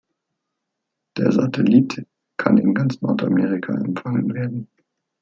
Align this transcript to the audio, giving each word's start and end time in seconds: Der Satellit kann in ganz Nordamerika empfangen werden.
Der 1.15 1.31
Satellit 1.31 2.07
kann 2.37 2.57
in 2.57 2.73
ganz 2.73 3.01
Nordamerika 3.03 3.71
empfangen 3.75 4.33
werden. 4.33 4.67